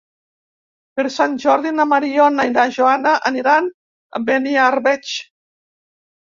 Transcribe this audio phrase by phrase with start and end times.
[0.99, 5.13] Per Sant Jordi na Mariona i na Joana aniran a Beniarbeig.